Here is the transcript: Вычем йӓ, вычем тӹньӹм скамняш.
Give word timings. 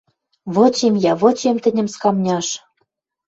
Вычем 0.53 0.95
йӓ, 1.03 1.13
вычем 1.21 1.57
тӹньӹм 1.63 1.87
скамняш. 1.95 2.47